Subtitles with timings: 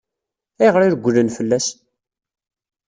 [0.61, 1.67] Ayɣer i regglen fell-as?